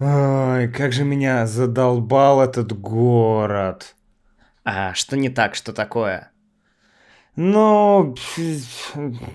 [0.00, 3.94] Ой, как же меня задолбал этот город.
[4.64, 6.32] А что не так, что такое?
[7.36, 8.14] Ну,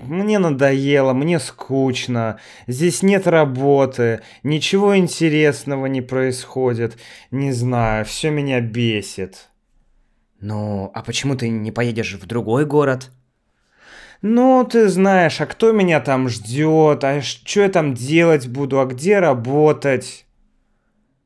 [0.05, 2.39] мне надоело, мне скучно.
[2.67, 6.97] Здесь нет работы, ничего интересного не происходит.
[7.31, 9.49] Не знаю, все меня бесит.
[10.41, 13.11] Ну, а почему ты не поедешь в другой город?
[14.21, 18.85] Ну, ты знаешь, а кто меня там ждет, а что я там делать буду, а
[18.85, 20.25] где работать?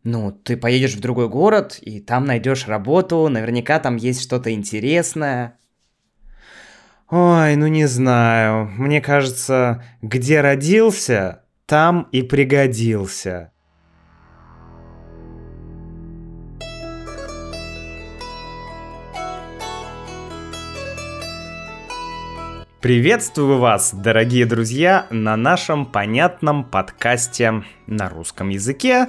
[0.04, 5.58] Ну, ты поедешь в другой город, и там найдешь работу, наверняка там есть что-то интересное.
[7.10, 8.70] Ой, ну не знаю.
[8.78, 13.53] Мне кажется, где родился, там и пригодился.
[22.84, 29.08] Приветствую вас, дорогие друзья, на нашем понятном подкасте на русском языке,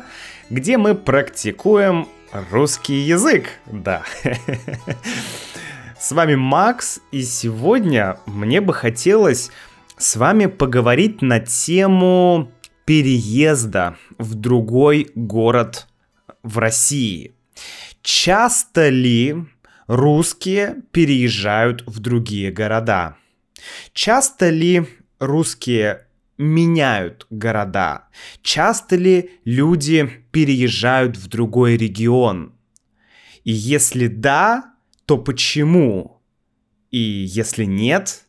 [0.49, 2.07] где мы практикуем
[2.53, 3.49] русский язык.
[3.67, 4.05] Да.
[5.99, 9.51] С вами Макс, и сегодня мне бы хотелось
[9.97, 12.53] с вами поговорить на тему
[12.85, 15.89] переезда в другой город
[16.45, 17.35] в России.
[18.03, 19.35] Часто ли
[19.89, 23.17] русские переезжают в другие города?
[23.93, 24.87] Часто ли
[25.19, 26.07] русские
[26.39, 28.09] меняют города?
[28.43, 32.55] Часто ли люди переезжают в другой регион?
[33.45, 34.75] И если да,
[35.07, 36.23] то почему?
[36.91, 38.25] И если нет,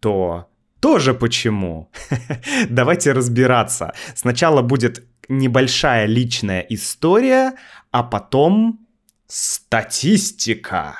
[0.00, 0.48] то
[0.80, 1.90] тоже почему?
[2.68, 3.94] Давайте разбираться.
[4.14, 7.54] Сначала будет небольшая личная история,
[7.90, 8.86] а потом
[9.26, 10.96] статистика.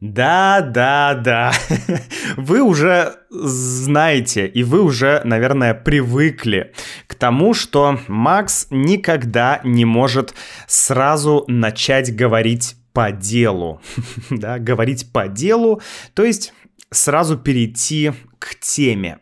[0.00, 1.52] Да, да, да.
[2.36, 6.72] Вы уже знаете, и вы уже, наверное, привыкли
[7.08, 10.34] к тому, что Макс никогда не может
[10.68, 13.80] сразу начать говорить по делу.
[14.30, 15.82] да, говорить по делу,
[16.14, 16.52] то есть
[16.90, 19.18] сразу перейти к теме.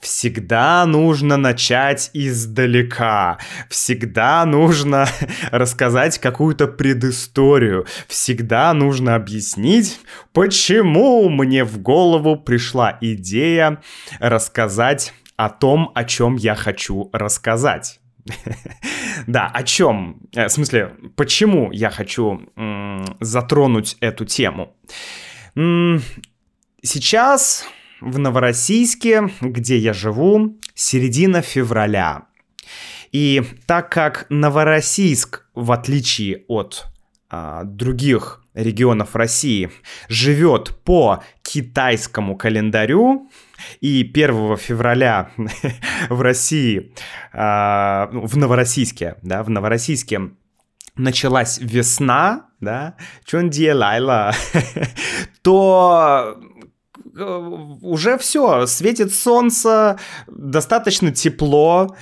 [0.00, 3.38] Всегда нужно начать издалека.
[3.70, 5.06] Всегда нужно
[5.50, 7.86] рассказать какую-то предысторию.
[8.08, 10.00] Всегда нужно объяснить,
[10.32, 13.80] почему мне в голову пришла идея
[14.18, 18.00] рассказать о том, о чем я хочу рассказать.
[19.26, 20.20] Да, о чем?
[20.34, 22.42] Э, в смысле, почему я хочу
[23.20, 24.76] затронуть эту тему?
[26.82, 27.64] Сейчас
[28.00, 32.26] в Новороссийске, где я живу, середина февраля.
[33.12, 36.86] И так как Новороссийск, в отличие от
[37.30, 39.70] а, других регионов России,
[40.08, 43.30] живет по китайскому календарю,
[43.80, 45.30] и 1 февраля
[46.10, 46.92] в России,
[47.32, 50.32] а, ну, в Новороссийске, да, в Новороссийске
[50.96, 54.32] началась весна, да, Чунди Лайла,
[55.42, 56.38] то
[57.16, 61.96] уже все, светит солнце, достаточно тепло,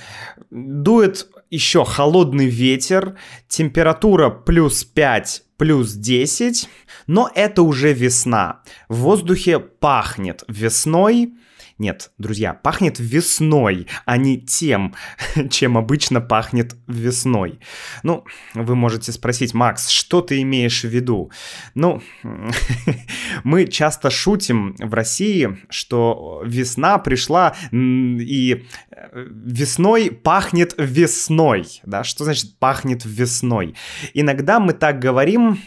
[0.49, 3.17] дует еще холодный ветер,
[3.47, 6.69] температура плюс 5, плюс 10,
[7.07, 8.61] но это уже весна.
[8.89, 11.33] В воздухе пахнет весной,
[11.77, 14.95] нет, друзья, пахнет весной, а не тем,
[15.49, 17.59] чем обычно пахнет весной.
[18.01, 21.31] Ну, вы можете спросить, Макс, что ты имеешь в виду?
[21.73, 22.01] Ну,
[23.43, 31.67] мы часто шутим в России, что весна пришла и э, весной пахнет весной.
[31.83, 33.75] Да, что значит пахнет весной?
[34.13, 35.59] Иногда мы так говорим,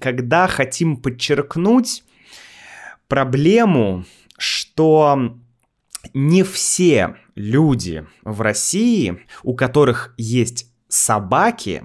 [0.00, 2.02] когда хотим подчеркнуть
[3.08, 4.06] проблему,
[4.38, 5.39] что
[6.14, 11.84] не все люди в России, у которых есть собаки,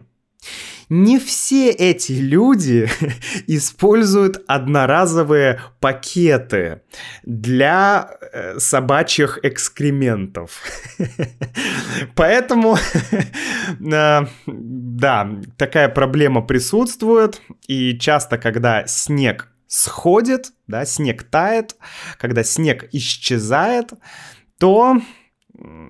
[0.90, 2.88] не все эти люди
[3.48, 6.82] используют одноразовые пакеты
[7.24, 10.62] для э, собачьих экскрементов.
[12.16, 12.78] Поэтому,
[13.92, 17.42] э, да, такая проблема присутствует.
[17.68, 21.76] И часто, когда снег сходит, да, снег тает,
[22.18, 23.94] когда снег исчезает,
[24.58, 25.02] то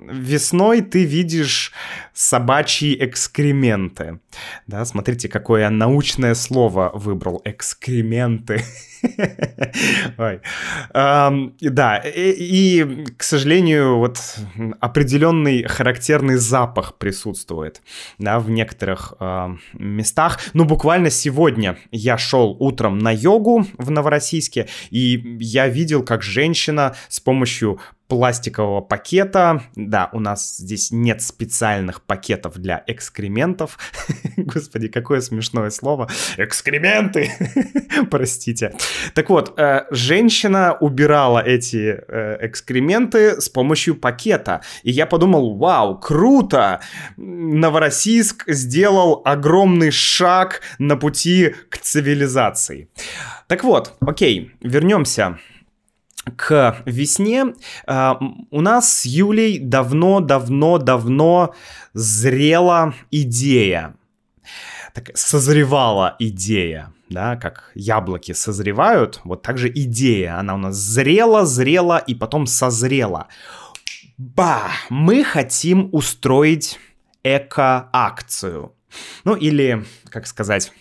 [0.10, 1.72] весной ты видишь
[2.14, 4.20] собачьи экскременты.
[4.68, 7.42] Да, смотрите, какое научное слово выбрал.
[7.44, 8.64] Экскременты.
[10.18, 10.40] Ой.
[10.94, 14.20] Да, и, к сожалению, вот
[14.80, 17.82] определенный характерный запах присутствует
[18.18, 19.14] да, в некоторых
[19.74, 20.40] местах.
[20.54, 26.96] Ну, буквально сегодня я шел утром на йогу в Новороссийске, и я видел, как женщина
[27.10, 29.64] с помощью пластикового пакета.
[29.76, 33.78] Да, у нас здесь нет специальных пакетов для экскрементов.
[34.38, 36.10] Господи, какое смешное слово.
[36.38, 37.32] Экскременты!
[38.12, 38.76] Простите.
[39.14, 44.62] Так вот, э, женщина убирала эти э, экскременты с помощью пакета.
[44.84, 46.82] И я подумал, вау, круто!
[47.18, 52.90] Новороссийск сделал огромный шаг на пути к цивилизации.
[53.48, 55.40] Так вот, окей, вернемся
[56.38, 57.54] к весне
[57.88, 58.14] э,
[58.52, 61.54] у нас с Юлей давно-давно-давно
[61.94, 63.96] зрела идея.
[64.94, 71.46] Так, созревала идея, да, как яблоки созревают, вот так же идея, она у нас зрела,
[71.46, 73.28] зрела и потом созрела.
[74.18, 76.80] Ба, мы хотим устроить
[77.24, 78.74] эко-акцию.
[79.26, 80.72] Ну или, как сказать,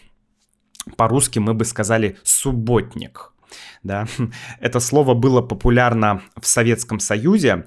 [0.97, 3.33] по-русски мы бы сказали субботник–
[3.83, 4.07] да.
[4.61, 7.67] Это слово было популярно в Советском Союзе.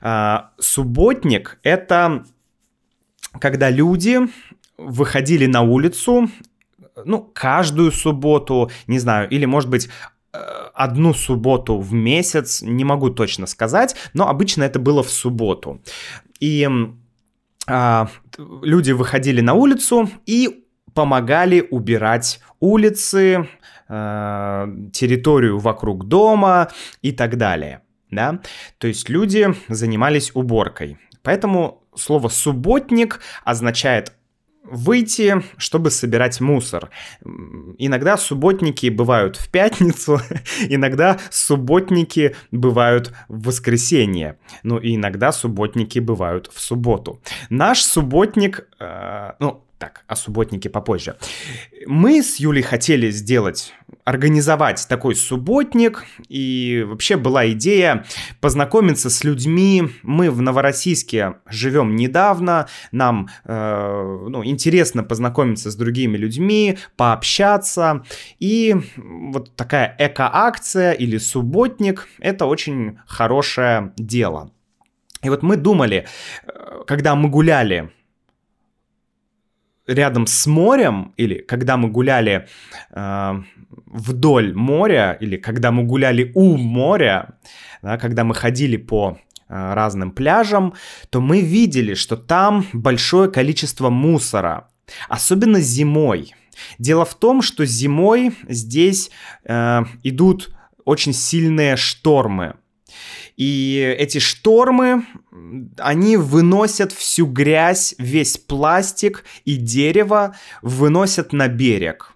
[0.00, 2.24] А, субботник— это
[3.40, 4.20] когда люди
[4.78, 6.28] выходили на улицу,
[7.04, 9.88] ну, каждую субботу, не знаю, или, может быть,
[10.32, 10.38] э,
[10.74, 15.80] одну субботу в месяц, не могу точно сказать, но обычно это было в субботу.
[16.40, 16.68] И
[17.66, 18.08] а,
[18.62, 20.64] люди выходили на улицу и
[20.94, 23.48] помогали убирать улицы,
[23.88, 26.68] территорию вокруг дома
[27.02, 27.82] и так далее.
[28.10, 28.40] Да?
[28.78, 30.98] То есть люди занимались уборкой.
[31.22, 34.12] Поэтому слово «субботник» означает
[34.70, 36.90] выйти, чтобы собирать мусор.
[37.78, 40.20] Иногда субботники бывают в пятницу,
[40.68, 47.20] иногда субботники бывают в воскресенье, ну и иногда субботники бывают в субботу.
[47.48, 51.16] Наш субботник, э, ну так, о субботнике попозже.
[51.86, 53.74] Мы с Юлей хотели сделать,
[54.04, 58.06] организовать такой субботник, и вообще была идея
[58.40, 59.88] познакомиться с людьми.
[60.02, 68.04] Мы в Новороссийске живем недавно, нам э, ну, интересно познакомиться с другими людьми, пообщаться,
[68.38, 74.50] и вот такая эко-акция или субботник— это очень хорошее дело.
[75.22, 76.06] И вот мы думали,
[76.44, 77.90] э, когда мы гуляли
[79.86, 82.48] рядом с морем, или когда мы гуляли
[82.90, 83.42] э,
[83.86, 87.38] вдоль моря, или когда мы гуляли у моря,
[87.82, 89.18] да, когда мы ходили по
[89.48, 90.74] э, разным пляжам,
[91.10, 94.68] то мы видели, что там большое количество мусора,
[95.08, 96.34] особенно зимой.
[96.78, 99.10] Дело в том, что зимой здесь
[99.44, 100.50] э, идут
[100.84, 102.54] очень сильные штормы.
[103.36, 105.04] И эти штормы,
[105.78, 112.12] они выносят всю грязь, весь пластик и дерево выносят на берег.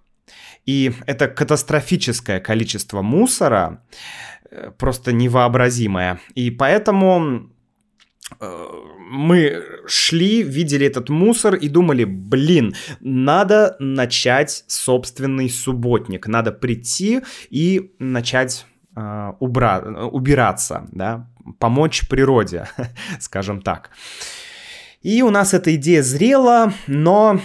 [0.64, 3.84] И это катастрофическое количество мусора,
[4.50, 6.20] э, просто невообразимое.
[6.34, 7.50] И поэтому
[8.40, 8.66] э,
[9.10, 17.20] мы шли, видели этот мусор и думали, блин, надо начать собственный субботник, надо прийти
[17.50, 18.66] и начать
[19.40, 22.66] убра- убираться, да, помочь природе,
[23.20, 23.90] скажем так.
[25.02, 27.40] И у нас эта идея зрела, но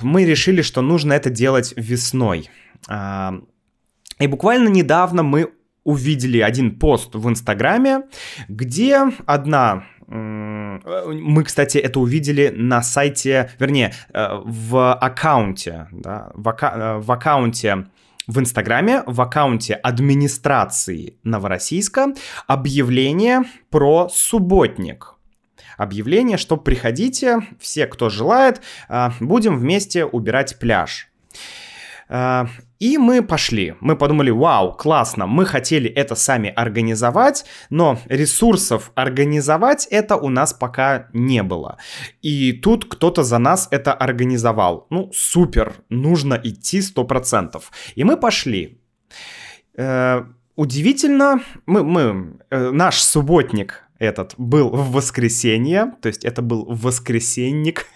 [0.00, 2.48] мы решили, что нужно это делать весной.
[2.88, 3.34] А,
[4.18, 5.52] и буквально недавно мы
[5.84, 8.04] увидели один пост в Инстаграме,
[8.48, 16.72] где одна мы, кстати, это увидели на сайте, вернее, э, в аккаунте, да, в, ака
[16.74, 17.86] э, в аккаунте
[18.26, 22.14] в Инстаграме, в аккаунте администрации Новороссийска
[22.46, 25.14] объявление про субботник.
[25.76, 31.08] Объявление, что приходите, все, кто желает, а, будем вместе убирать пляж.
[32.08, 32.46] А,
[32.78, 33.74] и мы пошли.
[33.80, 40.52] Мы подумали, вау, классно, мы хотели это сами организовать, но ресурсов организовать это у нас
[40.52, 41.78] пока не было.
[42.22, 44.86] И тут кто-то за нас это организовал.
[44.90, 47.62] Ну, супер, нужно идти 100%.
[47.94, 48.80] И мы пошли.
[49.76, 50.24] Э,
[50.56, 57.86] удивительно, мы, мы, э, наш субботник этот был в воскресенье, то есть это был воскресенник,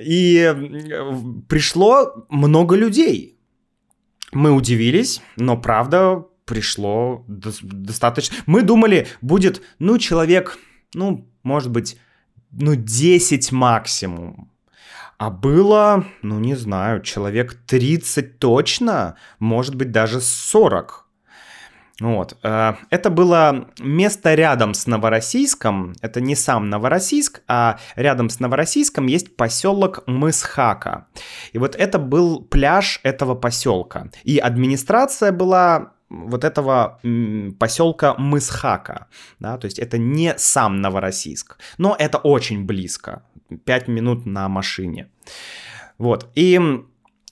[0.00, 3.38] и пришло много людей.
[4.32, 8.36] Мы удивились, но правда пришло достаточно.
[8.46, 10.58] Мы думали, будет, ну, человек,
[10.94, 11.98] ну, может быть,
[12.50, 14.50] ну, 10 максимум.
[15.18, 21.01] А было, ну не знаю, человек 30 точно, может быть даже 40.
[22.00, 22.36] Вот.
[22.42, 25.94] Э, это было место рядом с Новороссийском.
[26.00, 31.06] Это не сам Новороссийск, а рядом с Новороссийском есть поселок Мысхака.
[31.52, 34.10] И вот это был пляж этого поселка.
[34.24, 37.00] И администрация была вот этого
[37.58, 39.06] поселка Мысхака.
[39.38, 43.22] Да, то есть это не сам Новороссийск, но это очень близко.
[43.64, 45.10] 5 минут на машине.
[45.98, 46.30] Вот.
[46.34, 46.58] И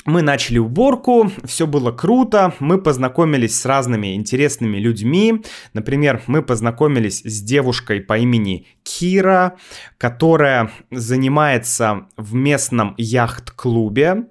[0.06, 5.42] мы начали уборку, все было круто, мы познакомились с разными интересными людьми.
[5.72, 9.56] Например, мы познакомились с девушкой по имени Кира,
[9.98, 14.26] которая занимается в местном яхт-клубе.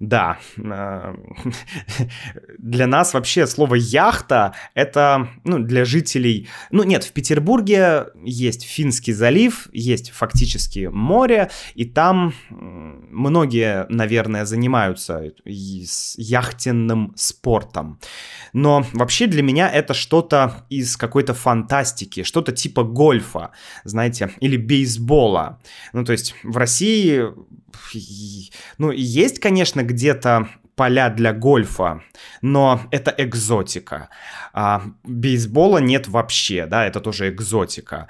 [0.00, 1.14] Да, э,
[2.58, 9.12] для нас вообще слово яхта это, ну, для жителей, ну, нет, в Петербурге есть Финский
[9.12, 12.34] залив, есть фактически море, и там
[13.14, 17.98] многие, наверное, занимаются яхтенным спортом.
[18.52, 23.50] Но вообще для меня это что-то из какой-то фантастики, что-то типа гольфа,
[23.84, 25.60] знаете, или бейсбола.
[25.92, 27.24] Ну, то есть в России
[28.78, 32.02] ну, есть, конечно, где-то поля для гольфа,
[32.42, 34.08] но это экзотика.
[34.52, 38.08] А бейсбола нет вообще, да, это тоже экзотика.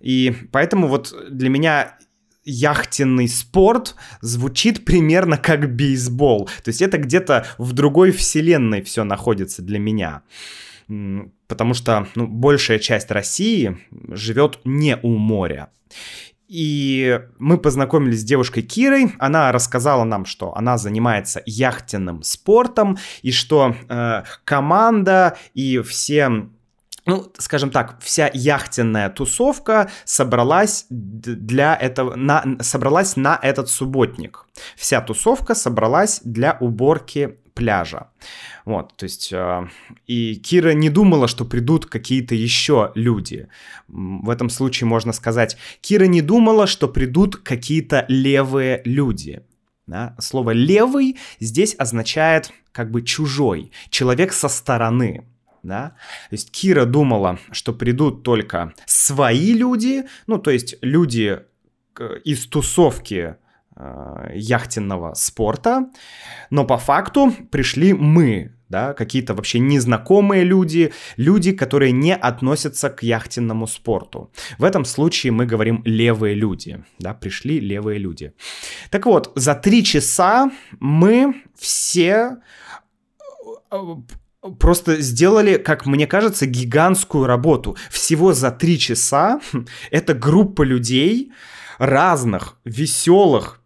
[0.00, 1.96] И поэтому вот для меня
[2.46, 6.46] яхтенный спорт звучит примерно как бейсбол.
[6.64, 10.22] То есть это где-то в другой вселенной все находится для меня.
[11.48, 15.70] Потому что ну, большая часть России живет не у моря.
[16.48, 19.12] И мы познакомились с девушкой Кирой.
[19.18, 26.48] Она рассказала нам, что она занимается яхтенным спортом и что э, команда и все
[27.06, 34.46] ну, скажем так, вся яхтенная тусовка собралась для этого, на, собралась на этот субботник.
[34.76, 38.08] Вся тусовка собралась для уборки пляжа.
[38.64, 39.68] Вот, то есть, э,
[40.06, 43.48] и Кира не думала, что придут какие-то еще люди.
[43.88, 49.42] В этом случае можно сказать, Кира не думала, что придут какие-то левые люди.
[49.86, 50.16] Да?
[50.18, 55.24] Слово «левый» здесь означает как бы чужой, человек со стороны.
[55.66, 55.96] Да?
[56.30, 61.40] То есть Кира думала, что придут только свои люди, ну то есть люди
[62.24, 63.36] из тусовки
[63.74, 65.90] э, яхтенного спорта,
[66.50, 73.02] но по факту пришли мы, да, какие-то вообще незнакомые люди, люди, которые не относятся к
[73.02, 74.30] яхтенному спорту.
[74.58, 78.32] В этом случае мы говорим левые люди, да, пришли левые люди.
[78.90, 82.36] Так вот, за три часа мы все
[83.72, 83.76] э,
[84.58, 87.76] просто сделали, как мне кажется, гигантскую работу.
[87.90, 89.40] Всего за три часа
[89.90, 91.32] эта группа людей
[91.78, 93.62] разных, веселых,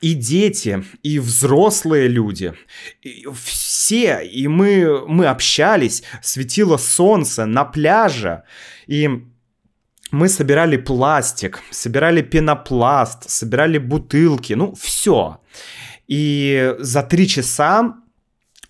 [0.00, 2.54] и дети, и взрослые люди,
[3.02, 8.42] и все, и мы, мы общались, светило солнце на пляже,
[8.86, 9.08] и
[10.10, 15.40] мы собирали пластик, собирали пенопласт, собирали бутылки, ну все.
[16.08, 18.01] И за три часа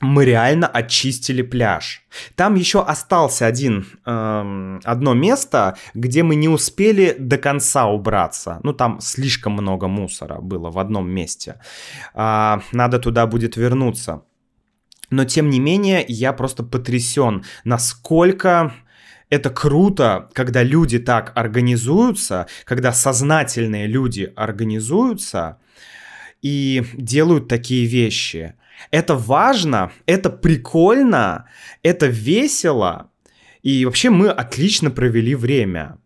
[0.02, 2.02] мы реально очистили пляж.
[2.34, 8.58] Там еще остался один, эм, одно место, где мы не успели до конца убраться.
[8.64, 11.60] Ну, там слишком много мусора было в одном месте.
[12.14, 14.22] Э, надо туда будет вернуться.
[15.10, 18.72] Но, тем не менее, я просто потрясен, насколько
[19.30, 25.58] это круто, когда люди так организуются, когда сознательные люди организуются
[26.42, 28.56] и делают такие вещи.
[28.90, 31.46] Это важно, это прикольно,
[31.82, 33.10] это весело.
[33.62, 35.98] И вообще мы отлично провели время.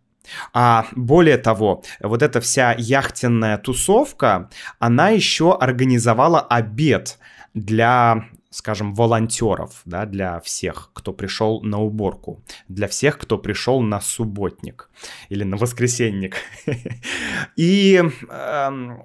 [0.53, 7.17] А более того, вот эта вся яхтенная тусовка, она еще организовала обед
[7.53, 14.01] для скажем, волонтеров, да, для всех, кто пришел на уборку, для всех, кто пришел на
[14.01, 14.89] субботник
[15.29, 16.37] или на воскресенник.
[17.55, 19.03] И эм,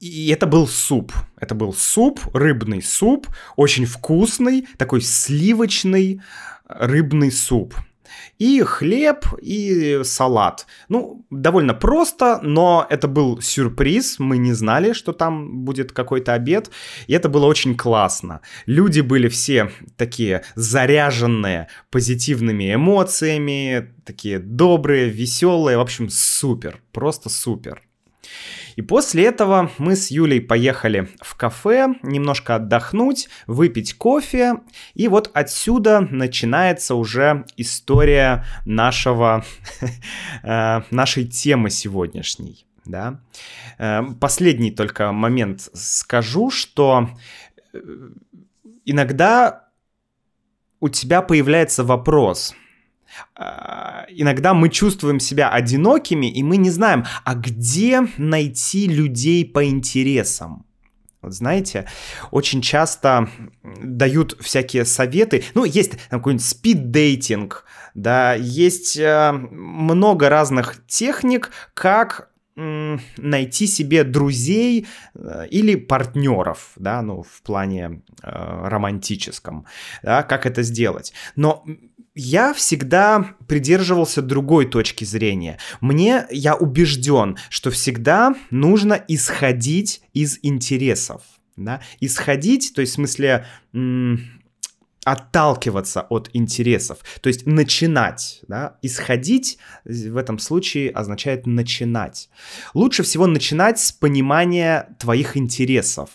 [0.00, 1.12] и это был суп.
[1.38, 3.26] Это был суп, рыбный суп,
[3.56, 6.20] очень вкусный, такой сливочный
[6.66, 7.74] рыбный суп.
[8.38, 10.66] И хлеб, и салат.
[10.88, 14.18] Ну, довольно просто, но это был сюрприз.
[14.18, 16.70] Мы не знали, что там будет какой-то обед.
[17.06, 18.40] И это было очень классно.
[18.66, 25.78] Люди были все такие заряженные позитивными эмоциями, такие добрые, веселые.
[25.78, 26.80] В общем, супер.
[26.92, 27.82] Просто супер.
[28.76, 34.54] И после этого мы с Юлей поехали в кафе, немножко отдохнуть, выпить кофе.
[34.94, 39.44] И вот отсюда начинается уже история нашего,
[40.42, 42.66] э, нашей темы сегодняшней.
[42.84, 43.20] да.
[43.78, 47.10] Э, последний только момент скажу, что
[47.72, 47.78] э,
[48.84, 49.68] иногда
[50.80, 52.54] у тебя появляется вопрос.
[53.36, 59.64] Э, иногда мы чувствуем себя одинокими, и мы не знаем, а где найти людей по
[59.64, 60.66] интересам.
[61.22, 61.88] Вот знаете,
[62.32, 63.30] очень часто
[63.62, 65.44] дают всякие советы.
[65.54, 75.46] Ну, есть какой-нибудь спид-дейтинг, да, есть э, много разных техник, как найти себе друзей э,
[75.50, 79.66] или партнеров, да, ну, в плане э, романтическом,
[80.04, 81.12] да, как это сделать.
[81.34, 81.64] Но
[82.14, 85.58] я всегда придерживался другой точки зрения.
[85.80, 91.22] Мне, я убежден, что всегда нужно исходить из интересов.
[91.56, 91.80] Да?
[92.00, 93.46] Исходить, то есть в смысле
[95.04, 102.30] отталкиваться от интересов, то есть начинать, да, исходить в этом случае означает начинать.
[102.72, 106.08] Лучше всего начинать с понимания твоих интересов,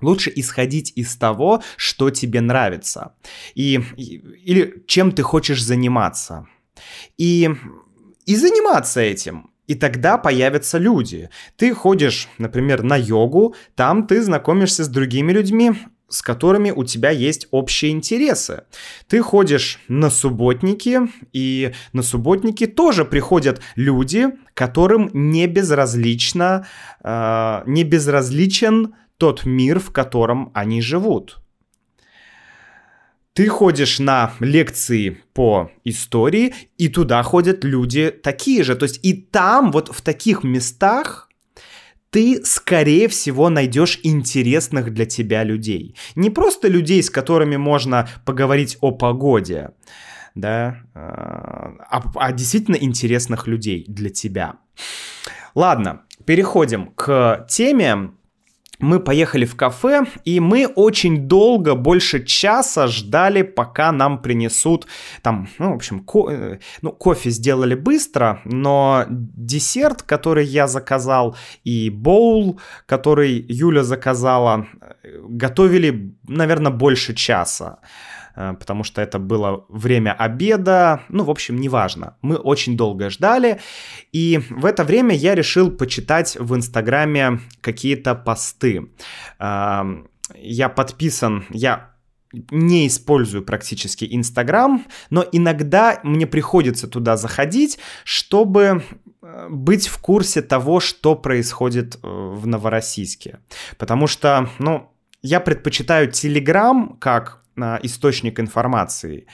[0.00, 3.14] Лучше исходить из того, что тебе нравится,
[3.54, 6.46] и, или чем ты хочешь заниматься.
[7.16, 7.50] И,
[8.26, 9.50] и заниматься этим.
[9.66, 11.30] И тогда появятся люди.
[11.56, 15.72] Ты ходишь, например, на йогу, там ты знакомишься с другими людьми,
[16.08, 18.64] с которыми у тебя есть общие интересы.
[19.08, 21.00] Ты ходишь на субботники,
[21.32, 26.66] и на субботники тоже приходят люди, которым не безразлично,
[27.02, 31.38] э, не безразличен тот мир, в котором они живут.
[33.32, 38.76] Ты ходишь на лекции по истории, и туда ходят люди такие же.
[38.76, 41.28] То есть и там, вот в таких местах,
[42.08, 45.96] ты, скорее всего, найдешь интересных для тебя людей.
[46.14, 49.72] Не просто людей, с которыми можно поговорить о погоде,
[50.34, 54.54] да, а, а действительно интересных людей для тебя.
[55.54, 58.12] Ладно, переходим к теме,
[58.78, 64.86] мы поехали в кафе, и мы очень долго, больше часа ждали, пока нам принесут
[65.22, 71.36] там, ну, в общем, ко э, ну, кофе сделали быстро, но десерт, который я заказал,
[71.64, 74.66] и боул, который Юля заказала,
[75.02, 77.78] э, готовили, наверное, больше часа.
[78.36, 82.16] Э, потому что это было время обеда, ну, в общем, неважно.
[82.22, 83.60] Мы очень долго ждали,
[84.12, 88.90] и в это время я решил почитать в Инстаграме какие-то посты.
[89.38, 91.96] Эм, я подписан, я
[92.50, 98.82] не использую практически Инстаграм, но иногда мне приходится туда заходить, чтобы
[99.22, 103.38] э, быть в курсе того, что происходит э, в Новороссийске.
[103.78, 104.90] Потому что, ну,
[105.22, 107.45] я предпочитаю Телеграм как
[107.82, 109.26] источник информации.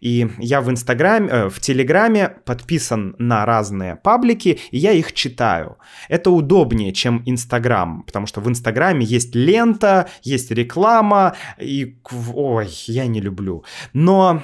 [0.00, 5.76] И я в Инстаграме, э, в Телеграме подписан на разные паблики, и я их читаю.
[6.08, 11.98] Это удобнее, чем Инстаграм, потому что в Инстаграме есть лента, есть реклама, и...
[12.34, 13.64] Ой, я не люблю.
[13.92, 14.42] Но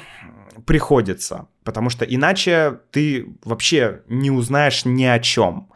[0.66, 5.68] приходится, потому что иначе ты вообще не узнаешь ни о чем.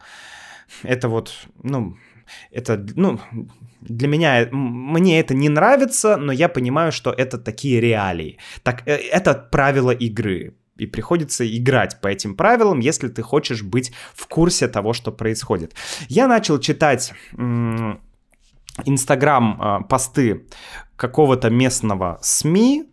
[0.83, 1.97] Это вот, ну,
[2.51, 3.19] это, ну,
[3.89, 8.37] для меня, мне это не нравится, но я понимаю, что это такие реалии.
[8.63, 10.55] Так, э, это правила игры.
[10.77, 15.73] И приходится играть по этим правилам, если ты хочешь быть в курсе того, что происходит.
[16.07, 17.13] Я начал читать
[18.85, 20.45] Инстаграм э, посты
[20.95, 22.83] какого-то местного СМИ,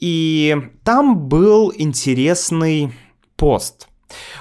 [0.00, 2.92] и там был интересный
[3.36, 3.88] пост.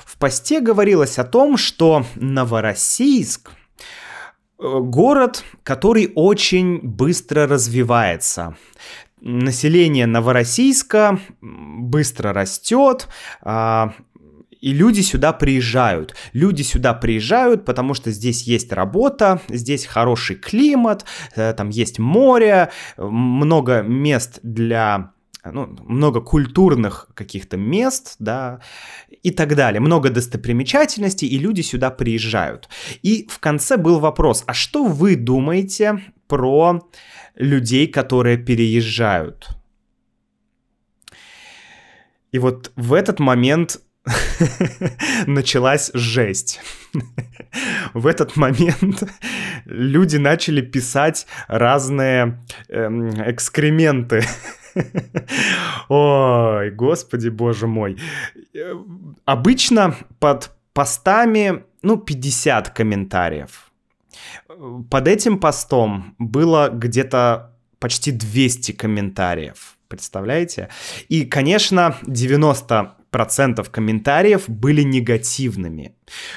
[0.06, 3.65] В посте говорилось о том, что Новороссийск— Э,
[4.58, 8.56] город, который очень быстро развивается.
[9.22, 13.08] Население Новороссийска быстро растет,
[13.42, 13.94] а,
[14.62, 16.16] и люди сюда приезжают.
[16.34, 22.72] Люди сюда приезжают, потому что здесь есть работа, здесь хороший климат, э, там есть море,
[22.98, 25.15] много мест для
[25.52, 28.62] ну, много культурных каких-то мест, да,
[29.24, 32.70] и так далее, много достопримечательностей, и люди сюда приезжают.
[33.02, 36.88] И в конце был вопрос, а что вы думаете про
[37.36, 39.50] людей, которые переезжают?
[42.32, 43.80] И вот в этот момент
[45.28, 46.60] началась жесть.
[47.94, 49.04] В этот момент
[49.66, 54.24] люди начали писать разные эм, экскременты
[55.90, 57.98] Ой, господи, боже мой.
[59.26, 63.72] Обычно под постами, ну, 50 комментариев.
[64.90, 69.78] Под этим постом было где-то почти 200 комментариев.
[69.88, 70.70] Представляете?
[71.10, 75.96] И, конечно, 90 90% комментариев были негативными.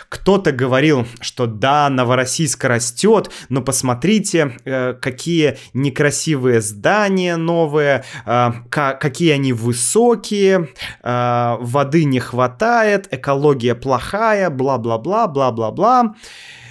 [0.09, 9.33] Кто-то говорил, что да, Новороссийск растет, но посмотрите, э, какие некрасивые здания новые, э, какие
[9.33, 10.69] они высокие,
[11.03, 16.15] э, воды не хватает, экология плохая, бла-бла-бла, бла-бла-бла.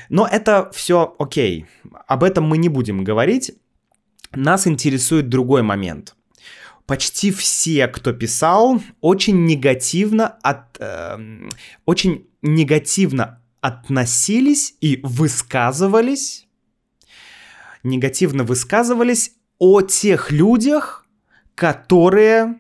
[0.10, 1.66] Но это все окей.
[2.08, 3.52] Об этом мы не будем говорить.
[4.34, 6.16] Нас интересует другой момент
[6.88, 11.50] почти все, кто писал, очень негативно от, э,
[11.86, 16.48] очень негативно относились и высказывались,
[17.84, 21.06] негативно высказывались о тех людях,
[21.56, 22.60] которые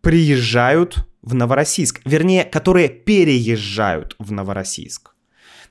[0.00, 5.14] приезжают в Новороссийск, вернее, которые переезжают в Новороссийск.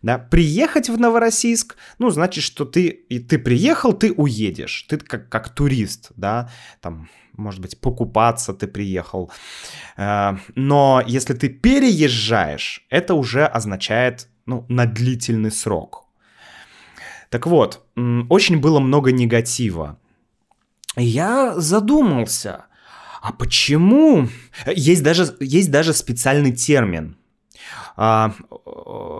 [0.01, 5.29] Да, приехать в Новороссийск, ну, значит, что ты, и ты приехал, ты уедешь, ты как,
[5.29, 9.31] как турист, да, там, может быть, покупаться ты приехал.
[9.97, 16.05] Э, но если ты переезжаешь, это уже означает, ну, на длительный срок.
[17.29, 17.83] Так вот,
[18.29, 19.97] очень было много негатива.
[20.95, 22.65] Я задумался,
[23.23, 24.27] а почему?
[24.67, 27.17] Есть даже, есть даже специальный термин
[27.95, 28.35] а,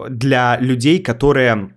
[0.09, 1.75] для людей, которые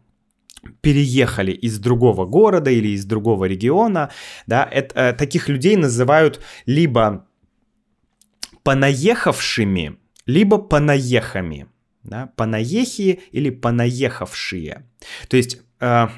[0.81, 4.11] переехали из другого города или из другого региона,
[4.46, 7.26] да, это, э, таких людей называют либо
[8.62, 11.68] понаехавшими, либо понаехами,
[12.02, 14.88] да, понаехи или понаехавшие.
[15.29, 16.09] То есть э,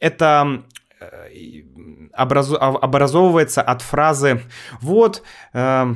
[0.00, 0.64] это
[1.00, 1.62] э,
[2.16, 4.42] образу, образовывается от фразы
[4.80, 5.22] «вот
[5.52, 5.94] э,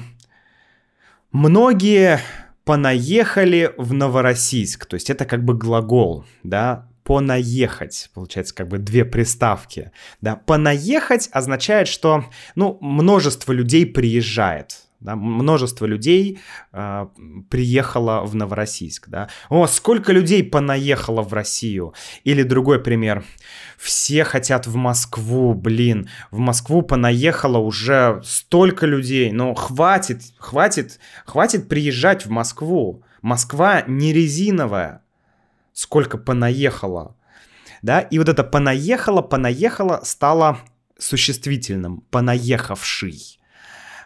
[1.32, 2.20] многие
[2.64, 9.04] понаехали в Новороссийск», то есть это как бы глагол, да, понаехать, получается как бы две
[9.04, 16.38] приставки, да, понаехать означает, что, ну, множество людей приезжает, да, множество людей
[16.72, 17.06] э,
[17.50, 19.28] приехало в Новороссийск, да.
[19.48, 21.94] О, сколько людей понаехало в Россию.
[22.22, 23.24] Или другой пример.
[23.76, 26.08] Все хотят в Москву, блин.
[26.30, 29.32] В Москву понаехало уже столько людей.
[29.32, 33.02] Но хватит, хватит, хватит приезжать в Москву.
[33.20, 35.02] Москва не резиновая
[35.80, 37.16] сколько понаехало.
[37.80, 40.58] Да, и вот это понаехало, понаехало стало
[40.98, 43.40] существительным, понаехавший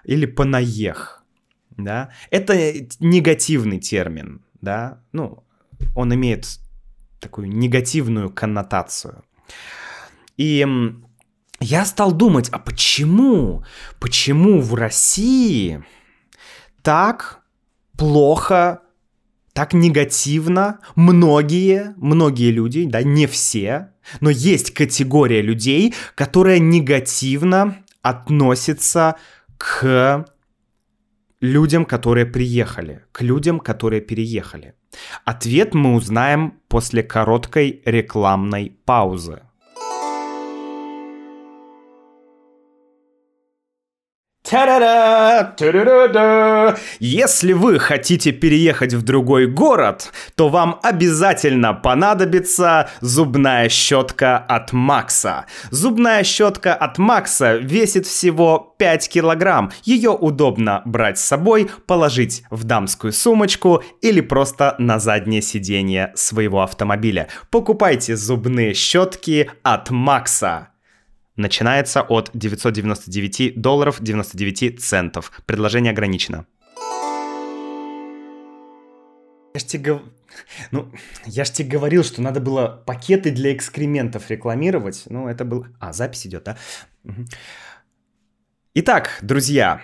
[0.04, 1.24] или понаех,
[1.76, 2.54] да, это
[3.00, 5.42] негативный термин, да, ну,
[5.96, 6.46] он имеет
[7.20, 9.24] такую негативную коннотацию.
[10.36, 10.64] И
[11.58, 13.64] я стал думать, а почему,
[13.98, 15.82] почему в России
[16.82, 17.40] так
[17.98, 18.83] плохо
[19.54, 29.16] так негативно многие, многие люди, да, не все, но есть категория людей, которая негативно относится
[29.56, 30.26] к
[31.40, 34.74] людям, которые приехали, к людям, которые переехали.
[35.24, 39.42] Ответ мы узнаем после короткой рекламной паузы.
[47.00, 55.46] Если вы хотите переехать в другой город, то вам обязательно понадобится зубная щетка от Макса.
[55.70, 59.72] Зубная щетка от Макса весит всего 5 килограмм.
[59.82, 66.62] Ее удобно брать с собой, положить в дамскую сумочку или просто на заднее сиденье своего
[66.62, 67.26] автомобиля.
[67.50, 70.68] Покупайте зубные щетки от Макса
[71.36, 75.32] начинается от 999 долларов 99 центов.
[75.46, 76.46] Предложение ограничено.
[79.54, 80.00] Я ж тебе,
[80.72, 80.90] ну,
[81.26, 85.04] я ж тебе говорил, что надо было пакеты для экскрементов рекламировать.
[85.06, 85.66] Ну, это был...
[85.78, 86.58] А, запись идет, да?
[88.74, 89.80] Итак, друзья,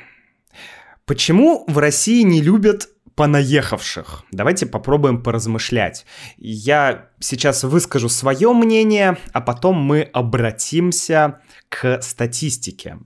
[1.05, 4.25] почему в России не любят понаехавших.
[4.33, 6.07] Давайте попробуем поразмышлять.
[6.39, 12.99] Я сейчас выскажу свое мнение, а потом мы обратимся к статистике.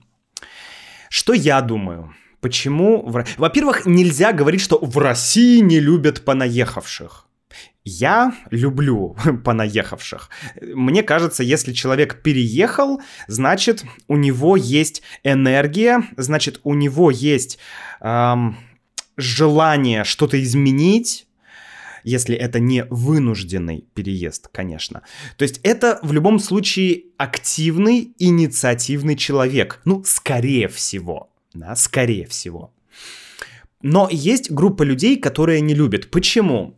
[1.09, 2.13] Что я думаю?
[2.41, 3.03] Почему?
[3.37, 7.25] Во-первых, нельзя говорить, что в России не любят понаехавших.
[7.83, 10.29] Я люблю понаехавших.
[10.61, 17.59] Мне кажется, если человек переехал, значит, у него есть энергия, значит, у него есть
[18.01, 18.57] эм,
[19.17, 21.27] желание что-то изменить,
[22.03, 25.01] если это не вынужденный переезд, конечно.
[25.37, 29.81] То есть это в любом случае активный, инициативный человек.
[29.85, 31.31] Ну, скорее всего.
[31.53, 32.73] Да, скорее всего.
[33.81, 36.11] Но есть группа людей, которые не любят.
[36.11, 36.77] Почему?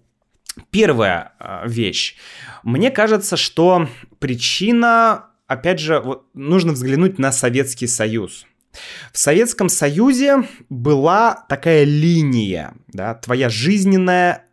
[0.71, 2.15] Первая э, вещь.
[2.63, 8.45] Мне кажется, что причина, опять же, вот нужно взглянуть на Советский Союз.
[9.11, 14.45] В Советском Союзе была такая линия, да, твоя жизненная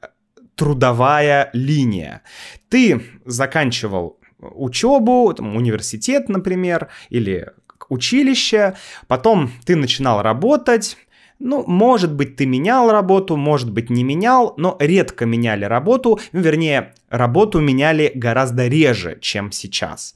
[0.54, 2.22] трудовая линия.
[2.68, 7.48] Ты заканчивал учебу, там, университет, например, или
[7.88, 8.74] училище,
[9.06, 10.96] потом ты начинал работать,
[11.38, 16.94] ну, может быть, ты менял работу, может быть, не менял, но редко меняли работу, вернее,
[17.08, 20.14] работу меняли гораздо реже, чем сейчас.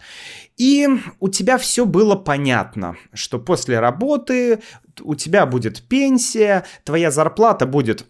[0.57, 0.89] И
[1.21, 4.61] у тебя все было понятно, что после работы
[5.03, 8.07] у тебя будет пенсия, твоя зарплата будет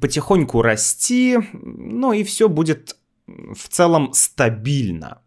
[0.00, 5.20] потихоньку расти, ну и все будет в целом стабильно.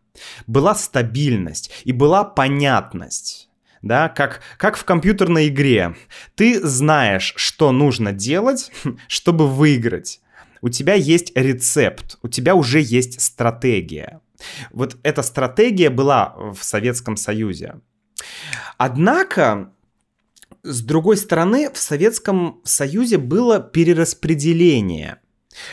[0.47, 3.46] Была стабильность и была понятность
[3.81, 5.95] да, как, как в компьютерной игре.
[6.35, 8.71] Ты знаешь, что нужно делать,
[9.07, 10.21] чтобы выиграть.
[10.61, 14.21] У тебя есть рецепт, у тебя уже есть стратегия.
[14.71, 17.75] Вот эта стратегия была в Советском Союзе.
[18.77, 19.71] Однако,
[20.63, 25.19] с другой стороны, в Советском Союзе было перераспределение.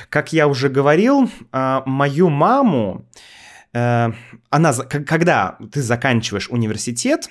[0.09, 3.07] Как я уже говорил, а, мою маму
[3.75, 7.29] она, когда ты заканчиваешь университет,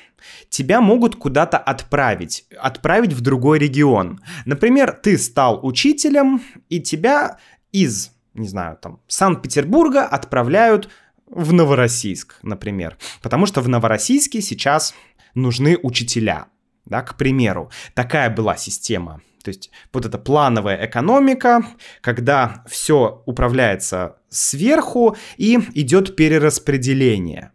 [0.49, 4.19] тебя могут куда-то отправить, отправить в другой регион.
[4.45, 7.37] Например, ты стал учителем, и тебя
[7.71, 10.89] из, не знаю, там, Санкт-Петербурга отправляют
[11.27, 12.97] в Новороссийск, например.
[13.21, 14.93] Потому что в Новороссийске сейчас
[15.35, 16.47] нужны учителя,
[16.85, 17.71] да, к примеру.
[17.93, 21.65] Такая была система то есть вот эта плановая экономика,
[22.01, 27.51] когда все управляется сверху и идет перераспределение.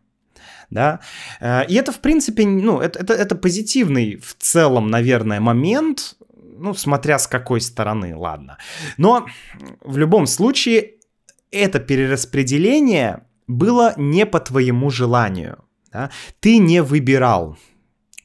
[0.70, 1.00] Да?
[1.40, 6.16] Э, и это, в принципе, ну, это, это, это позитивный в целом, наверное, момент,
[6.58, 8.58] ну, смотря с какой стороны, ладно.
[8.98, 9.26] Но
[9.80, 10.94] в любом случае
[11.50, 15.64] это перераспределение было не по твоему желанию.
[15.90, 16.10] Да?
[16.40, 17.56] Ты не выбирал,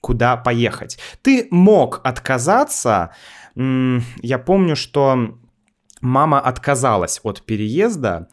[0.02, 1.00] куда поехать.
[1.22, 3.12] Ты мог отказаться
[3.56, 5.38] я помню, что
[6.04, 8.28] мама отказалась от переезда.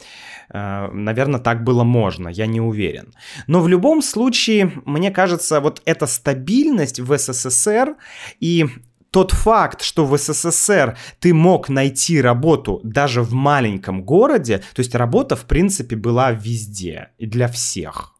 [0.52, 3.14] Э, Наверное, так было можно, я не уверен.
[3.46, 7.96] Но в любом случае, мне кажется, вот эта стабильность в СССР
[8.40, 8.66] и
[9.10, 14.94] тот факт, что в СССР ты мог найти работу даже в маленьком городе, то есть
[14.94, 18.19] работа, в принципе, была везде и для всех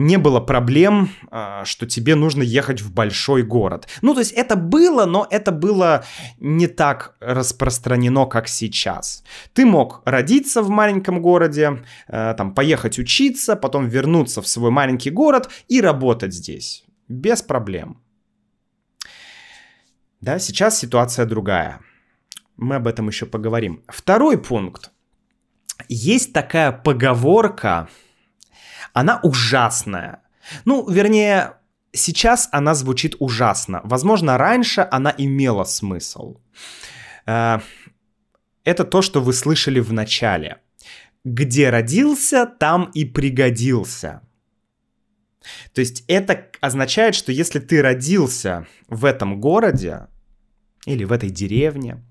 [0.00, 3.86] не было проблем, а, что тебе нужно ехать в большой город.
[4.02, 6.04] Ну, то есть это было, но это было
[6.38, 9.22] не так распространено, как сейчас.
[9.52, 15.10] Ты мог родиться в маленьком городе, э, там, поехать учиться, потом вернуться в свой маленький
[15.10, 16.84] город и работать здесь.
[17.08, 18.00] Без проблем.
[20.20, 21.80] Да, сейчас ситуация другая.
[22.56, 23.82] Мы об этом еще поговорим.
[23.88, 24.90] Второй пункт.
[25.88, 27.88] Есть такая поговорка,
[28.92, 30.22] она ужасная.
[30.64, 31.54] Ну, вернее,
[31.92, 33.80] сейчас она звучит ужасно.
[33.84, 36.36] Возможно, раньше она имела смысл.
[37.26, 37.60] Э,
[38.64, 40.58] это то, что вы слышали в начале.
[41.24, 44.22] Где родился, там и пригодился.
[45.72, 50.06] То есть это означает, что если ты родился в этом городе
[50.86, 52.02] или в этой деревне,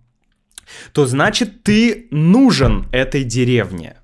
[0.93, 3.98] то значит ты нужен этой деревне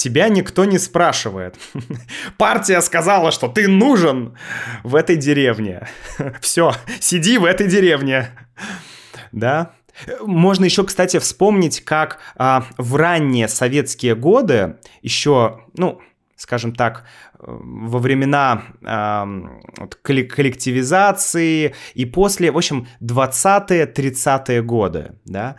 [0.00, 1.56] тебя никто не спрашивает.
[2.38, 4.36] Партия сказала, что ты нужен
[4.82, 5.86] в этой деревне.
[6.40, 8.30] Все, сиди в этой деревне.
[9.30, 9.72] Да?
[10.22, 16.00] Можно еще, кстати, вспомнить, как а, в ранние советские годы, еще, ну,
[16.40, 17.04] скажем так,
[17.38, 25.56] во времена э, коллективизации и после, в общем, 20-е, 30-е годы, да,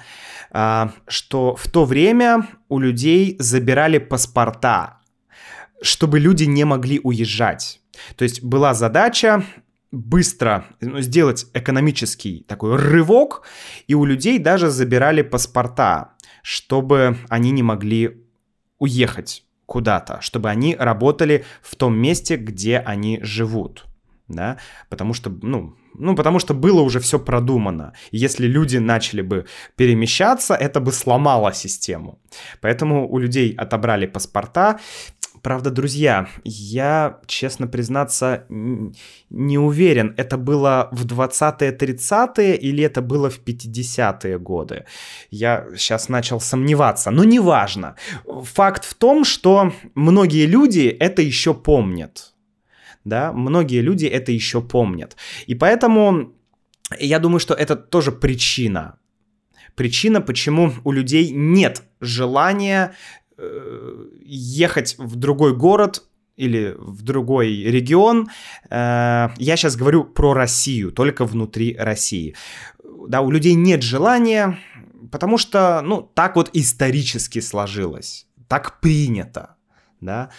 [0.52, 4.98] э, что в то время у людей забирали паспорта,
[5.84, 7.80] чтобы люди не могли уезжать.
[8.16, 9.44] То есть была задача
[9.92, 13.44] быстро ну, сделать экономический такой рывок,
[13.86, 18.26] и у людей даже забирали паспорта, чтобы они не могли
[18.80, 23.86] уехать куда-то, чтобы они работали в том месте, где они живут.
[24.28, 24.58] Да,
[24.90, 27.94] потому что, ну, ну, потому что было уже все продумано.
[28.12, 29.46] если люди начали бы
[29.78, 32.20] перемещаться, это бы сломало систему.
[32.62, 34.80] Поэтому у людей отобрали паспорта,
[35.42, 43.30] Правда, друзья, я, честно признаться, не уверен, это было в 20-е, 30-е или это было
[43.30, 44.86] в 50-е годы.
[45.32, 47.96] Я сейчас начал сомневаться, но неважно.
[48.26, 52.34] Факт в том, что многие люди это еще помнят.
[53.04, 55.18] Да, многие люди это еще помнят.
[55.48, 56.34] И поэтому
[57.00, 59.00] я думаю, что это тоже причина.
[59.76, 62.94] Причина, почему у людей нет желания
[64.24, 66.04] ехать в другой город
[66.38, 68.30] или в другой регион.
[68.70, 72.36] Э, я сейчас говорю про Россию, только внутри России.
[73.08, 74.58] Да, у людей нет желания,
[75.12, 79.56] потому что, ну, так вот исторически сложилось, так принято,
[80.00, 80.30] да.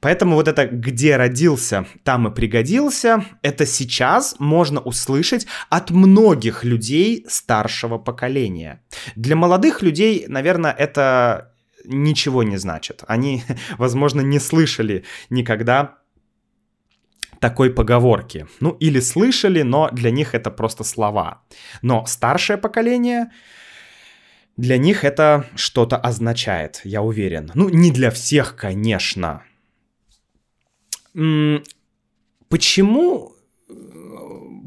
[0.00, 7.26] Поэтому вот это «где родился, там и пригодился» это сейчас можно услышать от многих людей
[7.28, 8.82] старшего поколения.
[9.14, 11.49] Для молодых людей, наверное, это
[11.84, 13.04] ничего не значит.
[13.08, 13.42] Они,
[13.78, 15.98] возможно, не слышали никогда
[17.40, 18.46] такой поговорки.
[18.60, 21.42] Ну, или слышали, но для них это просто слова.
[21.82, 23.30] Но старшее поколение,
[24.56, 27.50] для них это что-то означает, я уверен.
[27.54, 29.42] Ну, не для всех, конечно.
[32.48, 33.32] Почему,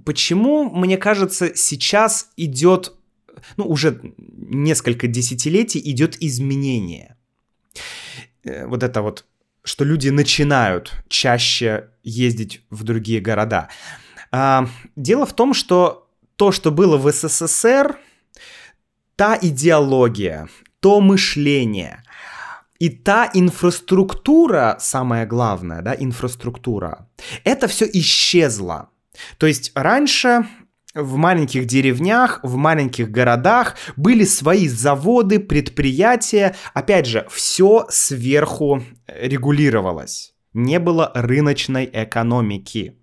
[0.06, 2.94] почему, мне кажется, сейчас идет,
[3.58, 7.18] ну, уже несколько десятилетий идет изменение?
[8.44, 9.26] Э, вот это вот,
[9.64, 13.70] что люди начинают чаще ездить в другие города.
[14.32, 17.98] А, дело в том, что то, что было в СССР,
[19.16, 22.04] та идеология, то мышление,
[22.80, 27.08] и та инфраструктура, самое главное, да, инфраструктура,
[27.46, 28.90] это все исчезло.
[29.38, 30.48] То есть раньше
[30.94, 36.56] в маленьких деревнях, в маленьких городах были свои заводы, предприятия.
[36.74, 40.34] Опять же, все сверху регулировалось.
[40.54, 42.98] Не было рыночной экономики.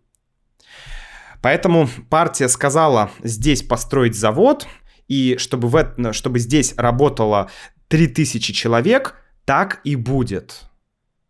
[1.43, 4.67] Поэтому партия сказала здесь построить завод,
[5.09, 7.51] и чтобы, в, чтобы здесь работало
[7.89, 10.63] 3000 человек, так и будет.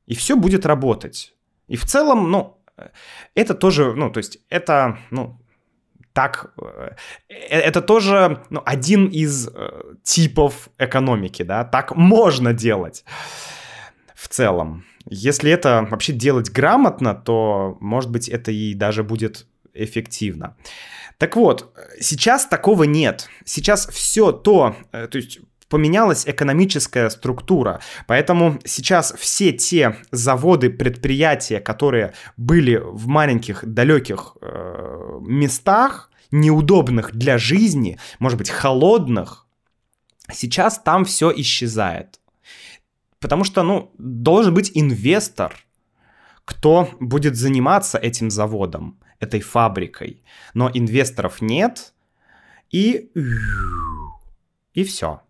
[0.07, 1.33] И все будет работать.
[1.69, 2.63] И в целом, ну,
[3.35, 5.40] это тоже, ну, то есть это, ну,
[6.13, 6.91] так, э,
[7.29, 13.05] это тоже ну, один из э, типов экономики, да, так можно делать
[14.15, 14.85] в целом.
[15.07, 20.57] Если это вообще делать грамотно, то, может быть, это и даже будет эффективно.
[21.19, 23.29] Так вот, сейчас такого нет.
[23.45, 27.81] Сейчас все то, э, то есть поменялась экономическая структура.
[28.07, 37.39] Поэтому сейчас все те заводы, предприятия, которые были в маленьких далеких э, местах, неудобных для
[37.39, 39.47] жизни, может быть, холодных,
[40.33, 42.21] сейчас там все исчезает.
[43.21, 45.55] Потому что, ну, должен быть инвестор,
[46.45, 50.23] кто будет заниматься этим заводом, этой фабрикой.
[50.55, 51.95] Но инвесторов нет,
[52.71, 53.11] и...
[54.73, 55.21] И все.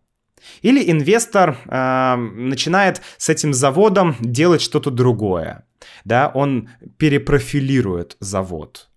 [0.63, 5.65] Или инвестор э, начинает с этим заводом делать что-то другое.
[6.05, 8.91] Да, он перепрофилирует завод.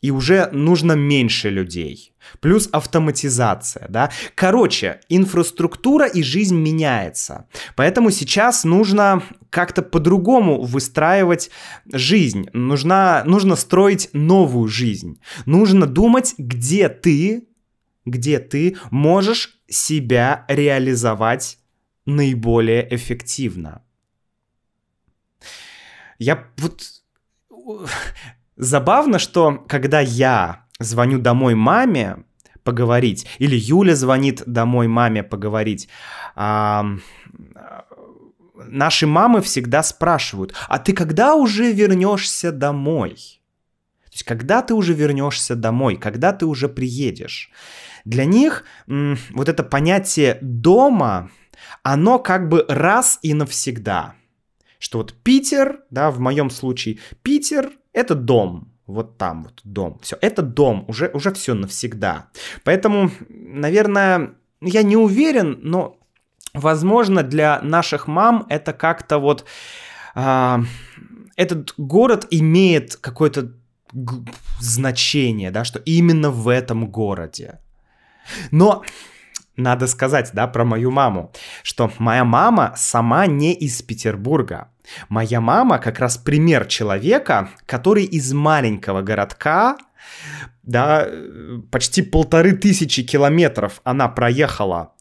[0.00, 2.12] И уже нужно меньше людей.
[2.40, 4.10] Плюс автоматизация, да.
[4.34, 7.48] Короче, инфраструктура и жизнь меняется.
[7.74, 11.50] Поэтому сейчас нужно как-то по-другому выстраивать
[11.90, 12.48] жизнь.
[12.52, 15.20] Нужно, нужно строить новую жизнь.
[15.46, 17.48] Нужно думать, где ты
[18.06, 21.58] где ты можешь себя реализовать
[22.06, 23.82] наиболее эффективно.
[26.18, 26.82] Я вот...
[28.56, 32.24] Забавно, что когда я звоню домой маме
[32.62, 35.88] поговорить, или Юля звонит домой маме поговорить,
[36.36, 36.86] а,
[38.54, 43.40] наши мамы всегда спрашивают, а ты когда уже вернешься домой?
[44.04, 47.50] То есть, когда ты уже вернешься домой, когда ты уже приедешь?
[48.04, 51.30] Для них вот это понятие дома,
[51.82, 54.14] оно как бы раз и навсегда.
[54.78, 59.98] Что вот Питер, да, в моем случае, Питер— это дом, вот там вот дом.
[60.02, 62.28] Все, это дом, уже, уже все навсегда.
[62.64, 65.98] Поэтому, наверное, я не уверен, но,
[66.52, 69.44] возможно, для наших мам это как-то вот...
[70.14, 70.60] А,
[71.36, 73.52] этот город имеет какое-то
[74.60, 77.58] значение, да, что именно в этом городе.
[78.50, 78.84] Но
[79.56, 81.32] надо сказать, да, про мою маму,
[81.62, 84.70] что моя мама сама не из Петербурга.
[85.08, 89.76] Моя мама как раз пример человека, который из маленького городка,
[90.62, 91.08] да,
[91.70, 94.92] почти полторы тысячи километров она проехала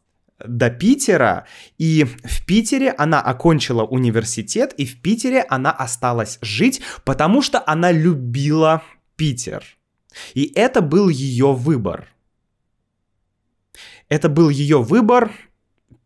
[0.45, 1.45] до Питера,
[1.77, 7.91] и в Питере она окончила университет, и в Питере она осталась жить, потому что она
[7.91, 8.83] любила
[9.15, 9.63] Питер.
[10.33, 12.07] И это был ее выбор.
[14.13, 15.31] Это был ее выбор,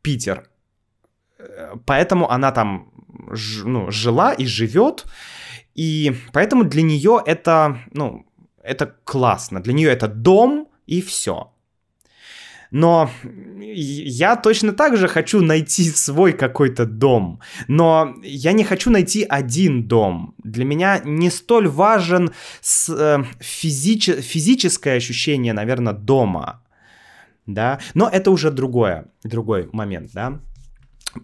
[0.02, 0.50] Питер.
[1.86, 2.90] Поэтому она там
[3.66, 5.06] ну, жила и живет.
[5.76, 8.26] И поэтому для нее это, ну,
[8.64, 9.60] это классно.
[9.62, 11.52] Для нее это дом и все.
[12.72, 13.10] Но
[13.60, 17.42] я точно так же хочу найти свой какой-то дом.
[17.68, 20.34] Но я не хочу найти один дом.
[20.46, 22.32] Для меня не столь важен
[22.90, 26.62] э, физич, физическое ощущение, наверное, дома.
[27.48, 27.80] Да?
[27.94, 30.40] Но это уже другое, другой момент, да.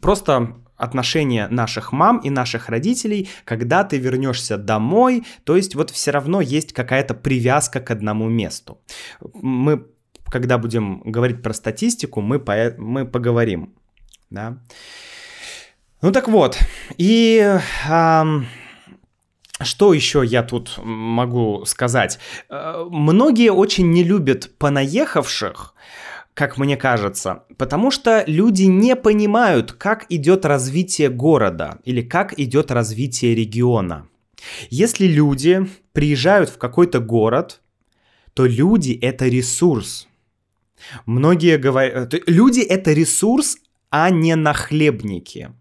[0.01, 6.11] Просто отношения наших мам и наших родителей, когда ты вернешься домой, то есть вот все
[6.11, 8.81] равно есть какая-то привязка к одному месту.
[9.33, 9.85] Мы,
[10.25, 13.75] когда будем говорить про статистику, мы, по, мы поговорим,
[14.29, 14.57] да.
[16.01, 16.57] Ну так вот,
[16.97, 17.59] и...
[17.87, 18.47] Эм,
[19.61, 22.19] что еще я тут могу сказать?
[22.49, 25.73] Э, многие очень не любят понаехавших,
[26.33, 32.71] как мне кажется, потому что люди не понимают, как идет развитие города или как идет
[32.71, 34.07] развитие региона.
[34.69, 37.61] Если люди приезжают в какой-то город,
[38.33, 40.07] то люди это ресурс.
[41.05, 43.57] Многие говорят, люди это ресурс,
[43.89, 45.51] а не нахлебники.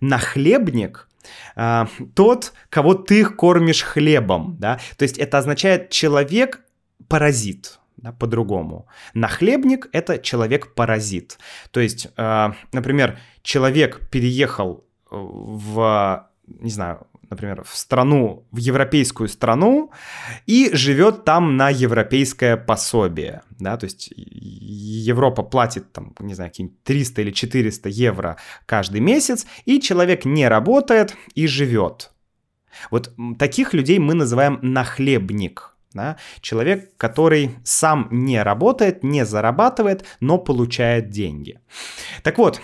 [0.00, 1.08] Нахлебник
[1.54, 6.60] а, тот, кого ты кормишь хлебом, да, то есть это означает человек
[7.08, 8.86] паразит, да, по-другому.
[9.14, 11.38] Нахлебник— это человек-паразит.
[11.70, 19.28] То есть, э, например, человек переехал э, в, не знаю, например, в страну, в европейскую
[19.28, 19.90] страну
[20.46, 26.82] и живет там на европейское пособие, да, то есть Европа платит там, не знаю, какие-нибудь
[26.84, 28.36] 300 или 400 евро
[28.66, 32.12] каждый месяц, и человек не работает и живет.
[32.90, 36.16] Вот таких людей мы называем нахлебник, да?
[36.40, 41.58] Человек, который сам не работает, не зарабатывает, но получает деньги.
[42.22, 42.60] Так вот,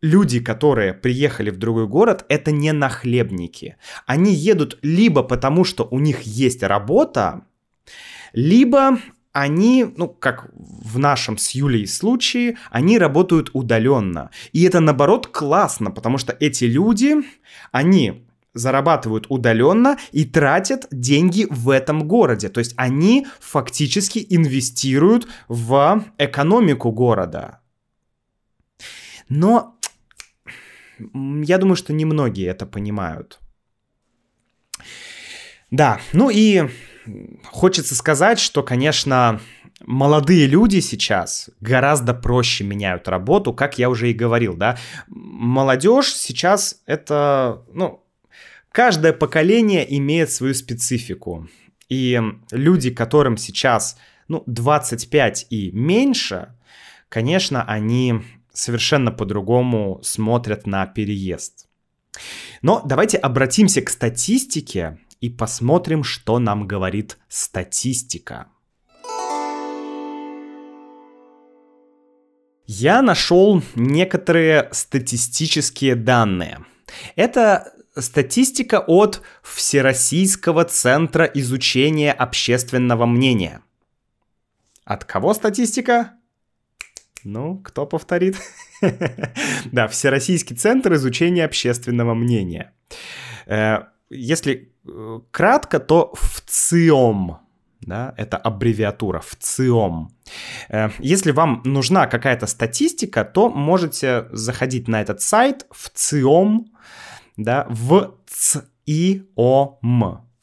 [0.00, 3.76] люди, которые приехали в другой город, это не нахлебники.
[4.06, 7.42] Они едут либо потому, что у них есть работа,
[8.32, 8.98] либо
[9.32, 14.30] они, ну, как в нашем с Юлей случае, они работают удаленно.
[14.52, 17.16] И это, наоборот, классно, потому что эти люди,
[17.70, 18.27] они
[18.58, 22.48] зарабатывают удаленно и тратят деньги в этом городе.
[22.48, 27.60] То есть они фактически инвестируют в экономику города.
[29.28, 29.78] Но
[30.98, 33.38] я думаю, что немногие это понимают.
[35.70, 36.68] Да, ну и
[37.44, 39.40] хочется сказать, что, конечно,
[39.84, 44.78] молодые люди сейчас гораздо проще меняют работу, как я уже и говорил, да.
[45.08, 48.02] Молодежь сейчас это, ну,
[48.72, 51.48] Каждое поколение имеет свою специфику.
[51.88, 53.96] И люди, которым сейчас
[54.28, 56.54] ну, 25 и меньше,
[57.08, 61.68] конечно, они совершенно по-другому смотрят на переезд.
[62.62, 68.48] Но давайте обратимся к статистике и посмотрим, что нам говорит статистика.
[72.66, 76.58] Я нашел некоторые статистические данные.
[77.16, 83.60] Это Статистика от Всероссийского центра изучения общественного мнения.
[84.84, 86.12] От кого статистика?
[87.24, 88.36] Ну, кто повторит?
[89.72, 92.72] Да, Всероссийский центр изучения общественного мнения.
[93.46, 93.78] Э,
[94.08, 97.38] если э, кратко, то ВЦИОМ.
[97.80, 100.10] Да, это аббревиатура ВЦИОМ.
[100.68, 106.66] Э, если вам нужна какая-то статистика, то можете заходить на этот сайт ВЦИОМ
[107.38, 109.78] да, в ЦИОМ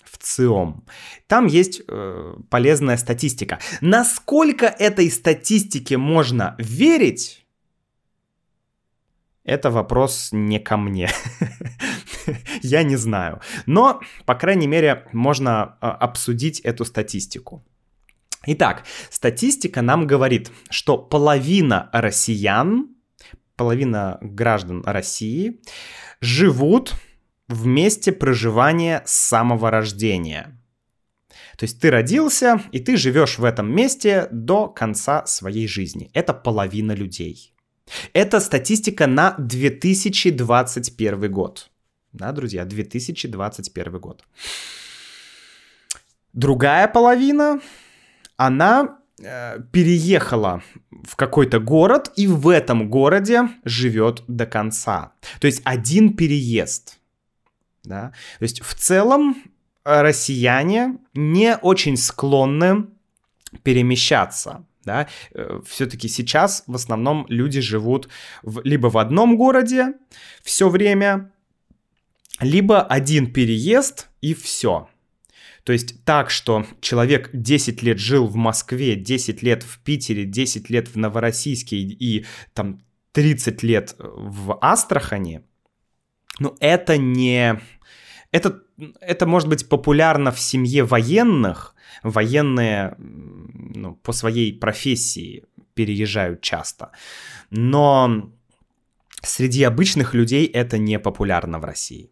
[0.03, 0.85] в ЦИОМ.
[1.27, 3.59] Там есть э, полезная статистика.
[3.81, 7.45] Насколько этой статистике можно верить,
[9.43, 11.09] это вопрос не ко мне.
[12.61, 13.41] Я не знаю.
[13.65, 17.63] Но, по крайней мере, можно э, обсудить эту статистику.
[18.47, 22.94] Итак, статистика нам говорит, что половина россиян,
[23.55, 25.61] половина граждан России
[26.21, 26.93] живут
[27.47, 30.59] в месте проживания с самого рождения.
[31.57, 36.09] То есть ты родился, и ты живешь в этом месте до конца своей жизни.
[36.13, 37.53] Это половина людей.
[38.13, 41.69] Это статистика на 2021 год.
[42.11, 44.23] Да, друзья, 2021 год.
[46.33, 47.61] Другая половина,
[48.37, 50.61] она переехала
[51.03, 55.13] в какой-то город и в этом городе живет до конца.
[55.39, 56.99] То есть один переезд.
[57.83, 58.11] Да?
[58.39, 59.35] То есть в целом
[59.85, 62.87] э, россияне не очень склонны
[63.63, 64.65] перемещаться.
[64.83, 65.07] Да?
[65.33, 68.09] Э, Все-таки сейчас в основном люди живут
[68.43, 69.93] в, либо в одном городе
[70.43, 71.31] все время,
[72.39, 74.89] либо один переезд и все.
[75.65, 80.69] То есть так, что человек 10 лет жил в Москве, 10 лет в Питере, 10
[80.69, 85.41] лет в Новороссийске и, и там 30 лет в Астрахани,
[86.39, 87.59] ну это не...
[88.31, 88.61] Это,
[89.01, 96.91] это может быть популярно в семье военных, военные ну, по своей профессии переезжают часто,
[97.49, 98.29] но
[99.23, 102.11] среди обычных людей это не популярно в России.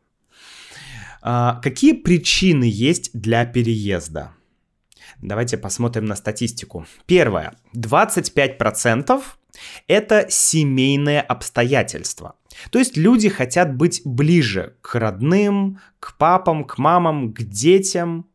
[1.26, 4.34] А, какие причины есть для переезда?
[5.22, 6.86] Давайте посмотрим на статистику.
[7.06, 7.54] Первое.
[7.74, 9.24] 25%
[9.88, 12.36] это семейные обстоятельства.
[12.72, 18.28] То есть люди хотят быть ближе к родным, к папам, к мамам, к детям.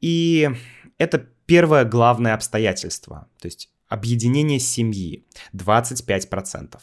[0.00, 0.50] И
[0.98, 3.28] это первое главное обстоятельство.
[3.40, 5.24] То есть объединение семьи
[5.54, 6.80] 25%.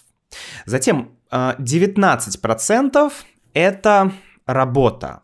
[0.66, 3.12] Затем 19% а,
[3.54, 4.14] это
[4.46, 5.24] работа.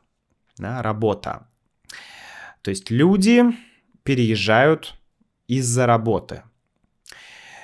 [0.57, 1.47] Да, работа.
[2.61, 3.43] То есть люди
[4.03, 4.95] переезжают
[5.47, 6.43] из-за работы.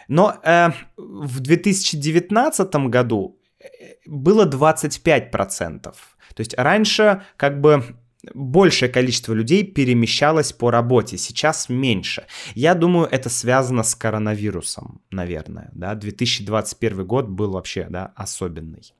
[0.07, 3.65] Но э, в 2019 году э,
[4.05, 5.81] было 25%.
[5.81, 5.95] То
[6.37, 7.95] есть раньше как бы
[8.33, 12.25] большее количество людей перемещалось по работе, сейчас меньше.
[12.55, 15.69] Я думаю, это связано с коронавирусом, наверное.
[15.73, 15.95] Да?
[15.95, 18.93] 2021 год был вообще да, особенный.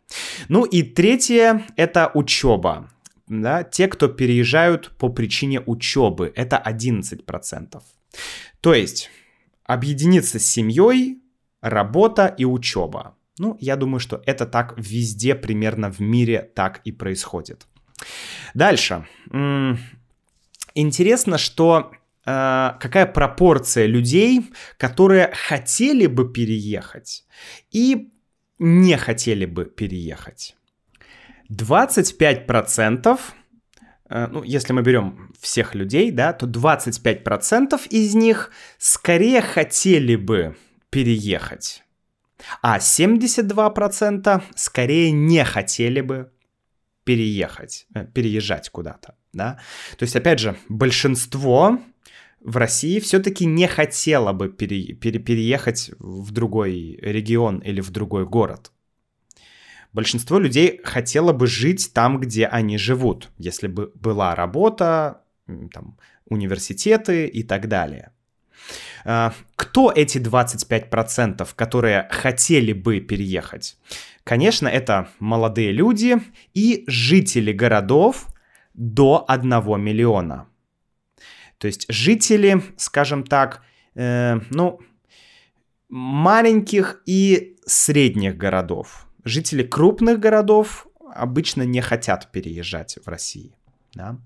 [0.50, 2.90] Ну и третье— это учеба.
[3.28, 3.64] Да?
[3.64, 7.82] Те, кто переезжают по причине учебы, это 11%.
[8.62, 9.10] То есть
[9.66, 11.22] объединиться с семьей,
[11.62, 13.16] работа и учеба.
[13.40, 17.66] Ну, я думаю, что это так везде примерно в мире так и происходит.
[18.54, 19.06] Дальше.
[20.76, 21.92] Интересно, что
[22.26, 27.26] э, какая пропорция людей, которые хотели бы переехать
[27.72, 28.12] и
[28.60, 30.56] не хотели бы переехать.
[31.52, 33.20] 25%,
[34.10, 40.56] э, ну, если мы берем всех людей, да, то 25% из них скорее хотели бы
[40.90, 41.84] переехать,
[42.62, 46.32] а 72% скорее не хотели бы
[47.04, 49.60] переехать, э, переезжать куда-то, да.
[49.98, 51.80] То есть, опять же, большинство
[52.42, 58.26] в России все-таки не хотело бы пере, пере, переехать в другой регион или в другой
[58.26, 58.72] город.
[59.94, 65.22] Большинство людей хотело бы жить там, где они живут, если бы была работа,
[65.72, 68.12] там, университеты и так далее.
[69.06, 73.78] А, кто эти 25%, которые хотели бы переехать?
[74.24, 76.22] Конечно, это молодые люди
[76.54, 78.28] и жители городов
[78.74, 79.50] до 1
[79.82, 80.48] миллиона.
[81.58, 83.62] То есть жители, скажем так,
[83.96, 84.80] э, ну,
[85.90, 89.08] маленьких и средних городов.
[89.24, 93.56] Жители крупных городов обычно не хотят переезжать в России.
[93.94, 94.18] Да?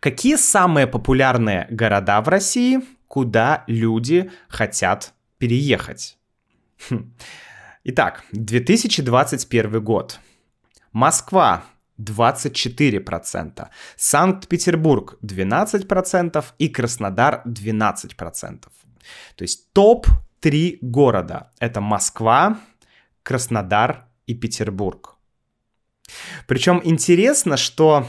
[0.00, 6.18] Какие самые популярные города в России, куда люди хотят переехать?
[6.88, 7.12] Хм.
[7.84, 10.20] Итак, 2021 год.
[10.92, 11.64] Москва
[12.00, 18.60] 24%, Санкт-Петербург 12% и Краснодар 12%.
[19.36, 22.58] То есть топ-3 города— это Москва,
[23.22, 25.16] Краснодар и Петербург.
[26.46, 28.06] Причем интересно, что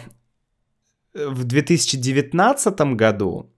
[1.14, 3.52] в 2019 году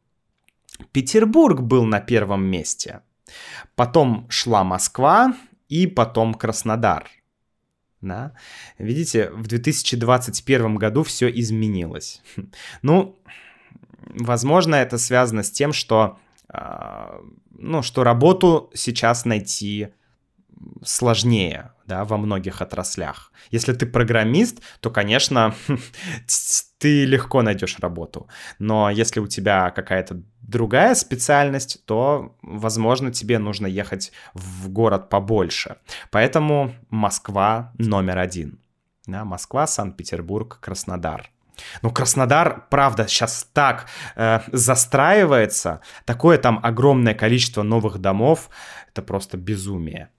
[0.91, 3.01] Петербург был на первом месте.
[3.75, 5.33] Потом шла Москва,
[5.69, 7.09] и потом Краснодар.
[8.01, 8.33] Да?
[8.77, 12.21] Видите, в 2021 году все изменилось.
[12.81, 13.19] Ну,
[14.07, 16.17] возможно, это связано с тем, что,
[16.47, 17.19] а,
[17.51, 19.89] ну, что работу сейчас найти
[20.83, 23.31] сложнее, да, во многих отраслях.
[23.51, 25.53] Если ты программист, то, конечно,
[26.77, 28.27] ты легко найдешь работу.
[28.59, 35.77] Но если у тебя какая-то другая специальность, то, возможно, тебе нужно ехать в город побольше.
[36.11, 38.59] Поэтому Москва номер один.
[39.05, 41.31] Да, Москва, Санкт-Петербург, Краснодар.
[41.81, 48.49] Ну, Краснодар, правда, сейчас так э, застраивается, такое там огромное количество новых домов,
[48.87, 50.09] это просто безумие.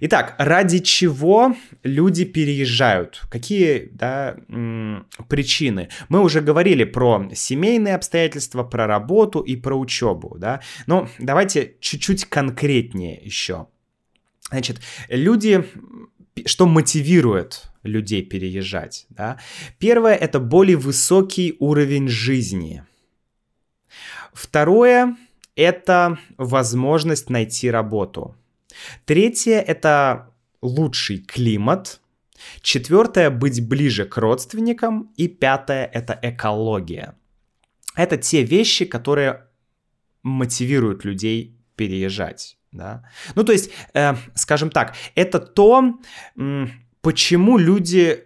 [0.00, 3.22] Итак, ради чего люди переезжают?
[3.30, 4.36] Какие да,
[5.28, 5.88] причины?
[6.08, 10.36] Мы уже говорили про семейные обстоятельства, про работу и про учебу.
[10.38, 10.60] Да?
[10.86, 13.68] Но давайте чуть-чуть конкретнее еще.
[14.50, 15.64] Значит, люди,
[16.44, 19.06] что мотивирует людей переезжать?
[19.10, 19.38] Да?
[19.78, 22.84] Первое— это более высокий уровень жизни.
[24.32, 25.16] Второе—
[25.56, 28.36] это возможность найти работу.
[29.04, 32.00] Третье— это лучший климат.
[32.60, 35.12] Четвертое— быть ближе к родственникам.
[35.16, 37.14] И пятое— это экология.
[37.96, 39.46] это те вещи, которые
[40.22, 42.58] мотивируют людей переезжать.
[42.72, 43.08] Да?
[43.34, 45.98] Ну, то есть, э, скажем так, это то,
[47.00, 48.24] почему люди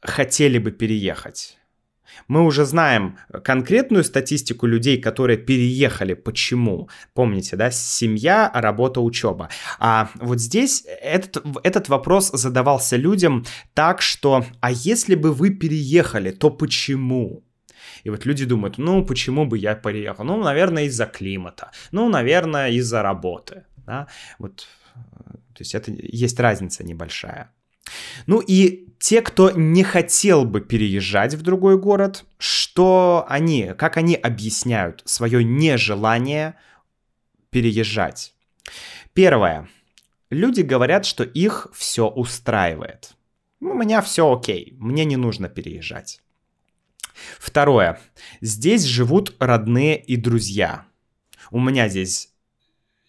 [0.00, 1.58] хотели бы переехать.
[2.28, 6.14] Мы уже знаем конкретную статистику людей, которые переехали.
[6.14, 6.88] Почему?
[7.14, 7.70] Помните, да?
[7.70, 9.48] Семья, работа, учеба.
[9.78, 13.44] А вот здесь этот, этот вопрос задавался людям
[13.74, 17.42] так, что «а если бы вы переехали, то почему?»
[18.04, 20.24] И вот люди думают, ну, почему бы я переехал?
[20.24, 21.70] Ну, наверное, из-за климата.
[21.92, 23.64] Ну, наверное, из-за работы.
[23.86, 24.08] Да?
[24.38, 24.66] Вот,
[25.54, 27.50] то есть это есть разница небольшая.
[28.26, 34.14] Ну и те, кто не хотел бы переезжать в другой город, что они, как они
[34.14, 36.54] объясняют свое нежелание
[37.50, 38.34] переезжать?
[39.12, 39.68] Первое.
[40.30, 43.14] Люди говорят, что их все устраивает.
[43.60, 46.20] У меня все окей, мне не нужно переезжать.
[47.38, 48.00] Второе.
[48.40, 50.86] Здесь живут родные и друзья.
[51.50, 52.32] У меня здесь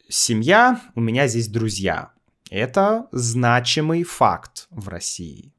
[0.07, 2.11] семья, у меня здесь друзья.
[2.55, 5.53] Это значимый факт в России.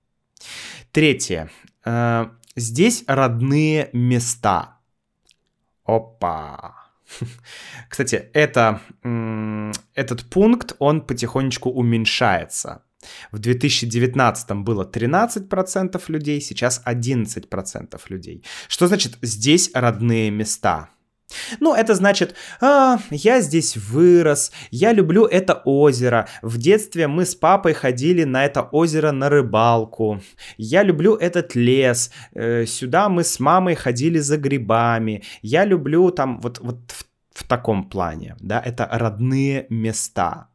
[0.92, 1.51] Третье.
[1.84, 4.78] Э, здесь родные места.
[5.84, 6.74] Опа.
[7.90, 8.80] Кстати, это,
[9.94, 12.82] этот пункт, он потихонечку уменьшается.
[13.30, 18.42] В 2019 было 13% людей, сейчас 11% людей.
[18.68, 20.88] Что значит здесь родные места?
[21.61, 26.29] Ну, это значит, а, я здесь вырос, я люблю это озеро.
[26.43, 30.20] В детстве мы с папой ходили на это озеро на рыбалку.
[30.57, 32.11] Я люблю этот лес.
[32.33, 35.22] Э, сюда мы с мамой ходили за грибами.
[35.43, 40.49] Я люблю там вот, вот в, в таком плане, да, это родные места.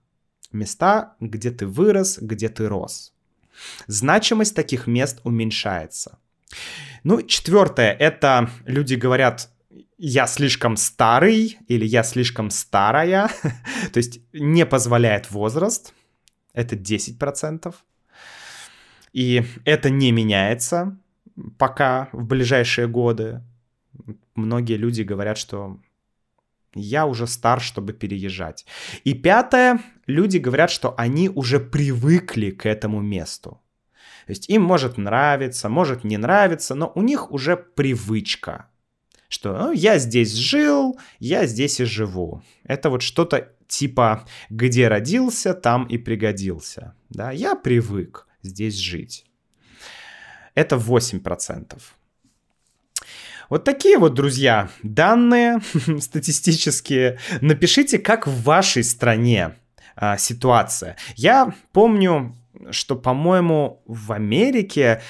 [0.53, 3.13] Места, где ты вырос, где ты рос.
[3.87, 6.17] Значимость таких мест уменьшается.
[7.03, 9.49] Ну, четвертое, это люди говорят,
[10.03, 13.29] я слишком старый или я слишком старая,
[13.93, 15.93] то есть не позволяет возраст,
[16.53, 17.75] это 10%.
[19.13, 20.97] И это не меняется
[21.59, 23.43] пока в ближайшие годы.
[24.33, 25.79] Многие люди говорят, что
[26.73, 28.65] я уже стар, чтобы переезжать.
[29.03, 33.61] И пятое, люди говорят, что они уже привыкли к этому месту.
[34.25, 38.70] То есть им может нравиться, может не нравиться, но у них уже привычка
[39.31, 42.43] что ну, я здесь жил, я здесь и живу.
[42.65, 46.95] Это вот что-то типа «где родился, там и пригодился».
[47.09, 49.25] Да, я привык здесь жить.
[50.53, 51.79] Это 8%.
[53.49, 55.61] Вот такие вот, друзья, данные
[55.99, 57.17] статистические.
[57.39, 59.55] Напишите, как в вашей стране
[59.95, 60.97] а, ситуация.
[61.15, 62.35] Я помню,
[62.71, 65.01] что, по-моему, в Америке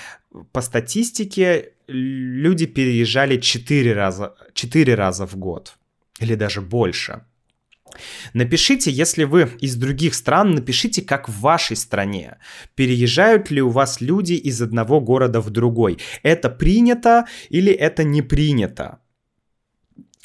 [0.52, 5.78] по статистике люди переезжали 4 раза, 4 раза в год.
[6.20, 7.26] Или даже больше.
[8.34, 12.38] Напишите, если вы из других стран, напишите, как в вашей стране.
[12.76, 15.98] Переезжают ли у вас люди из одного города в другой?
[16.24, 19.00] Это принято или это не принято?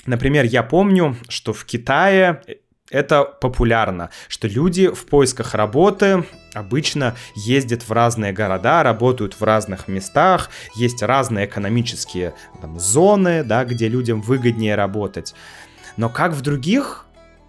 [0.07, 2.43] Например, я помню, что в Китае
[2.91, 6.25] это популярно, что люди в поисках работы
[6.55, 13.65] обычно ездят в разные города, работают в разных местах, есть разные экономические там, зоны, да,
[13.65, 15.35] где людям выгоднее работать.
[15.97, 17.07] Но как в других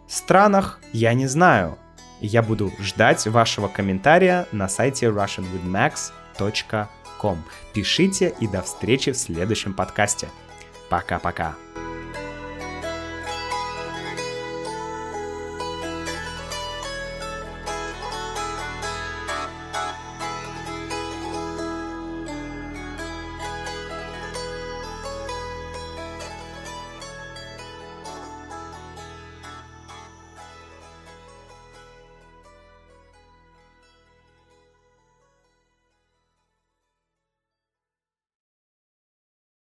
[0.08, 1.78] странах, я не знаю.
[2.20, 7.44] Я буду ждать вашего комментария на сайте russianwithmax.com.
[7.74, 10.28] Пишите и до встречи в следующем подкасте.
[10.90, 11.67] Пока-пока.